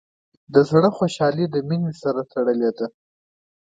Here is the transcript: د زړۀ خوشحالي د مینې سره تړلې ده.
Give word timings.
د 0.53 0.55
زړۀ 0.69 0.89
خوشحالي 0.97 1.45
د 1.49 1.55
مینې 1.67 1.93
سره 2.01 2.21
تړلې 2.31 2.71
ده. 2.77 2.85